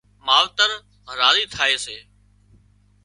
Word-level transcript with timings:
ماوتر 0.25 0.69
راضي 1.19 1.43
ٿائي 1.53 1.75
سي 1.85 1.97